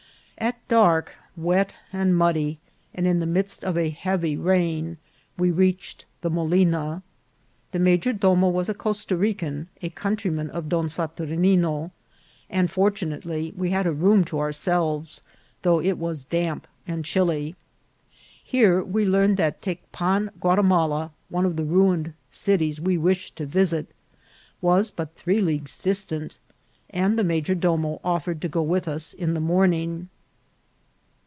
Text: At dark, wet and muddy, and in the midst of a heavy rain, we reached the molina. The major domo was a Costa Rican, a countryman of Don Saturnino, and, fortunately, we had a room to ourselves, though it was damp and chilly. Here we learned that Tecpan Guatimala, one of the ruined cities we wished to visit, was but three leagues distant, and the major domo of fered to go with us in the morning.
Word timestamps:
At 0.37 0.67
dark, 0.67 1.13
wet 1.37 1.75
and 1.93 2.17
muddy, 2.17 2.57
and 2.95 3.05
in 3.05 3.19
the 3.19 3.27
midst 3.27 3.63
of 3.63 3.77
a 3.77 3.91
heavy 3.91 4.35
rain, 4.35 4.97
we 5.37 5.51
reached 5.51 6.07
the 6.21 6.31
molina. 6.31 7.03
The 7.73 7.77
major 7.77 8.11
domo 8.11 8.49
was 8.49 8.67
a 8.67 8.73
Costa 8.73 9.15
Rican, 9.15 9.67
a 9.83 9.89
countryman 9.89 10.49
of 10.49 10.67
Don 10.67 10.85
Saturnino, 10.89 11.91
and, 12.49 12.71
fortunately, 12.71 13.53
we 13.55 13.69
had 13.69 13.85
a 13.85 13.91
room 13.91 14.23
to 14.25 14.39
ourselves, 14.39 15.21
though 15.61 15.79
it 15.79 15.99
was 15.99 16.23
damp 16.23 16.67
and 16.87 17.05
chilly. 17.05 17.55
Here 18.43 18.81
we 18.83 19.05
learned 19.05 19.37
that 19.37 19.61
Tecpan 19.61 20.31
Guatimala, 20.41 21.11
one 21.29 21.45
of 21.45 21.55
the 21.55 21.65
ruined 21.65 22.15
cities 22.31 22.81
we 22.81 22.97
wished 22.97 23.35
to 23.35 23.45
visit, 23.45 23.93
was 24.59 24.89
but 24.89 25.13
three 25.13 25.39
leagues 25.39 25.77
distant, 25.77 26.39
and 26.89 27.19
the 27.19 27.23
major 27.23 27.53
domo 27.53 28.01
of 28.03 28.25
fered 28.25 28.39
to 28.39 28.49
go 28.49 28.63
with 28.63 28.87
us 28.87 29.13
in 29.13 29.35
the 29.35 29.39
morning. 29.39 30.09